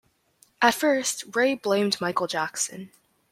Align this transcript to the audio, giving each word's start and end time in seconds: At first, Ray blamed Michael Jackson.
At 0.63 0.73
first, 0.73 1.35
Ray 1.35 1.53
blamed 1.53 2.01
Michael 2.01 2.25
Jackson. 2.25 2.91